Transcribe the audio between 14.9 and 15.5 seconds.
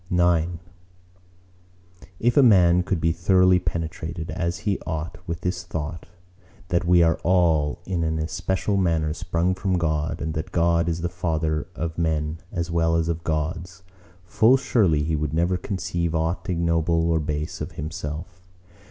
he would